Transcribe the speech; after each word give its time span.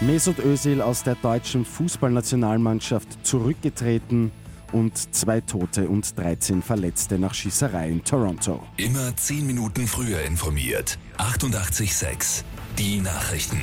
Mesut 0.00 0.38
Özil 0.38 0.80
aus 0.80 1.02
der 1.02 1.16
deutschen 1.16 1.64
Fußballnationalmannschaft 1.64 3.26
zurückgetreten 3.26 4.30
und 4.70 5.12
zwei 5.12 5.40
Tote 5.40 5.88
und 5.88 6.16
13 6.16 6.62
Verletzte 6.62 7.18
nach 7.18 7.34
Schießerei 7.34 7.88
in 7.88 8.04
Toronto. 8.04 8.62
Immer 8.76 9.16
10 9.16 9.44
Minuten 9.44 9.88
früher 9.88 10.22
informiert. 10.22 10.98
88,6. 11.16 12.44
Die 12.78 13.00
Nachrichten. 13.00 13.60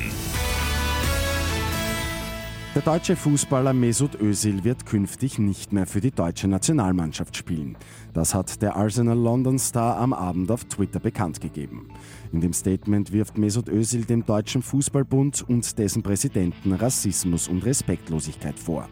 Der 2.76 2.82
deutsche 2.82 3.16
Fußballer 3.16 3.72
Mesut 3.72 4.20
Özil 4.20 4.62
wird 4.62 4.84
künftig 4.84 5.38
nicht 5.38 5.72
mehr 5.72 5.86
für 5.86 6.02
die 6.02 6.10
deutsche 6.10 6.46
Nationalmannschaft 6.46 7.34
spielen. 7.34 7.78
Das 8.12 8.34
hat 8.34 8.60
der 8.60 8.76
Arsenal 8.76 9.16
London 9.16 9.58
Star 9.58 9.96
am 9.96 10.12
Abend 10.12 10.50
auf 10.50 10.66
Twitter 10.66 11.00
bekannt 11.00 11.40
gegeben. 11.40 11.88
In 12.32 12.42
dem 12.42 12.52
Statement 12.52 13.12
wirft 13.12 13.38
Mesut 13.38 13.70
Özil 13.70 14.04
dem 14.04 14.26
Deutschen 14.26 14.60
Fußballbund 14.60 15.48
und 15.48 15.78
dessen 15.78 16.02
Präsidenten 16.02 16.74
Rassismus 16.74 17.48
und 17.48 17.64
Respektlosigkeit 17.64 18.58
vor. 18.58 18.90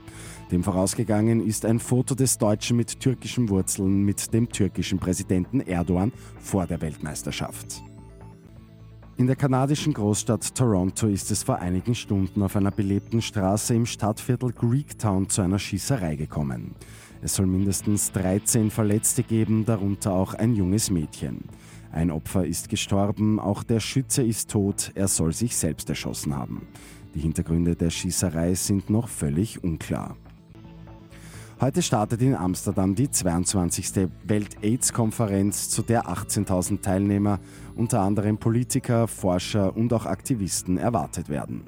Dem 0.50 0.64
vorausgegangen 0.64 1.46
ist 1.46 1.66
ein 1.66 1.78
Foto 1.78 2.14
des 2.14 2.38
Deutschen 2.38 2.78
mit 2.78 3.00
türkischen 3.00 3.50
Wurzeln 3.50 4.02
mit 4.02 4.32
dem 4.32 4.48
türkischen 4.48 4.98
Präsidenten 4.98 5.60
Erdogan 5.60 6.10
vor 6.41 6.66
der 6.66 6.80
Weltmeisterschaft. 6.80 7.84
In 9.16 9.28
der 9.28 9.36
kanadischen 9.36 9.92
Großstadt 9.92 10.56
Toronto 10.56 11.06
ist 11.06 11.30
es 11.30 11.45
vor 11.45 11.60
einigen 11.60 11.95
Stunden 11.95 12.42
auf 12.42 12.56
einer 12.56 12.72
belebten 12.72 13.22
Straße 13.22 13.72
im 13.72 13.86
Stadtviertel 13.86 14.50
Greektown 14.50 15.28
zu 15.28 15.41
einer 15.42 15.60
Schießerei 15.60 16.16
gekommen. 16.16 16.74
Es 17.22 17.36
soll 17.36 17.46
mindestens 17.46 18.10
13 18.10 18.72
Verletzte 18.72 19.22
geben, 19.22 19.64
darunter 19.66 20.12
auch 20.12 20.34
ein 20.34 20.56
junges 20.56 20.91
Mädchen. 20.91 21.45
Ein 21.92 22.10
Opfer 22.10 22.45
ist 22.45 22.69
gestorben, 22.69 23.38
auch 23.38 23.62
der 23.62 23.78
Schütze 23.78 24.24
ist 24.24 24.50
tot, 24.50 24.91
er 24.96 25.06
soll 25.06 25.33
sich 25.33 25.56
selbst 25.56 25.88
erschossen 25.88 26.34
haben. 26.34 26.66
Die 27.14 27.20
Hintergründe 27.20 27.77
der 27.77 27.91
Schießerei 27.91 28.56
sind 28.56 28.91
noch 28.91 29.06
völlig 29.06 29.62
unklar. 29.62 30.16
Heute 31.60 31.83
startet 31.83 32.20
in 32.20 32.34
Amsterdam 32.34 32.97
die 32.97 33.08
22. 33.08 34.08
Welt-AIDS-Konferenz, 34.24 35.70
zu 35.70 35.83
der 35.83 36.06
18.000 36.06 36.80
Teilnehmer, 36.80 37.38
unter 37.77 38.00
anderem 38.00 38.38
Politiker, 38.38 39.06
Forscher 39.06 39.77
und 39.77 39.92
auch 39.92 40.05
Aktivisten, 40.05 40.78
erwartet 40.78 41.28
werden. 41.28 41.62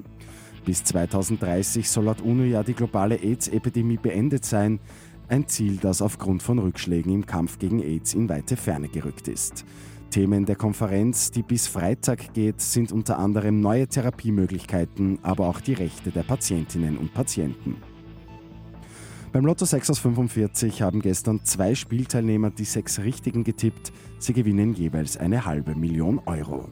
Bis 0.65 0.83
2030 0.83 1.89
soll 1.89 2.03
laut 2.03 2.21
UNO 2.21 2.43
ja 2.43 2.63
die 2.63 2.73
globale 2.73 3.15
AIDS-Epidemie 3.15 3.95
beendet 3.95 4.43
sein, 4.43 4.81
ein 5.29 5.47
Ziel, 5.47 5.77
das 5.77 6.01
aufgrund 6.01 6.43
von 6.43 6.59
Rückschlägen 6.59 7.13
im 7.13 7.25
Kampf 7.25 7.57
gegen 7.57 7.81
AIDS 7.81 8.13
in 8.13 8.27
weite 8.27 8.57
Ferne 8.57 8.89
gerückt 8.89 9.29
ist. 9.29 9.63
Themen 10.09 10.45
der 10.45 10.57
Konferenz, 10.57 11.31
die 11.31 11.43
bis 11.43 11.67
Freitag 11.67 12.33
geht, 12.33 12.59
sind 12.59 12.91
unter 12.91 13.19
anderem 13.19 13.61
neue 13.61 13.87
Therapiemöglichkeiten, 13.87 15.19
aber 15.21 15.47
auch 15.47 15.61
die 15.61 15.73
Rechte 15.73 16.11
der 16.11 16.23
Patientinnen 16.23 16.97
und 16.97 17.13
Patienten. 17.13 17.77
Beim 19.37 19.45
Lotto 19.45 19.65
6 19.65 19.91
aus 19.91 19.99
45 19.99 20.81
haben 20.81 20.99
gestern 20.99 21.45
zwei 21.45 21.75
Spielteilnehmer 21.75 22.49
die 22.49 22.65
sechs 22.65 22.97
Richtigen 22.97 23.43
getippt. 23.43 23.93
Sie 24.17 24.33
gewinnen 24.33 24.73
jeweils 24.73 25.15
eine 25.15 25.45
halbe 25.45 25.75
Million 25.75 26.19
Euro. 26.25 26.69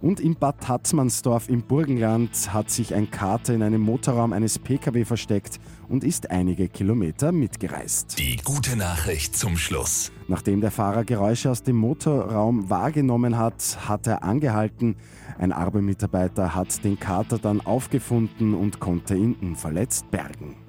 Und 0.00 0.18
in 0.18 0.34
Bad 0.34 0.62
Tatzmannsdorf 0.62 1.48
im 1.48 1.62
Burgenland 1.62 2.52
hat 2.52 2.70
sich 2.70 2.92
ein 2.92 3.08
Kater 3.08 3.54
in 3.54 3.62
einem 3.62 3.82
Motorraum 3.82 4.32
eines 4.32 4.58
Pkw 4.58 5.04
versteckt 5.04 5.60
und 5.88 6.02
ist 6.02 6.32
einige 6.32 6.68
Kilometer 6.68 7.30
mitgereist. 7.30 8.18
Die 8.18 8.38
gute 8.38 8.74
Nachricht 8.74 9.36
zum 9.36 9.56
Schluss. 9.56 10.10
Nachdem 10.26 10.60
der 10.60 10.72
Fahrer 10.72 11.04
Geräusche 11.04 11.52
aus 11.52 11.62
dem 11.62 11.76
Motorraum 11.76 12.68
wahrgenommen 12.68 13.38
hat, 13.38 13.88
hat 13.88 14.08
er 14.08 14.24
angehalten. 14.24 14.96
Ein 15.38 15.52
Arbe-Mitarbeiter 15.52 16.56
hat 16.56 16.82
den 16.82 16.98
Kater 16.98 17.38
dann 17.38 17.60
aufgefunden 17.60 18.54
und 18.54 18.80
konnte 18.80 19.14
ihn 19.14 19.36
unverletzt 19.40 20.10
bergen. 20.10 20.65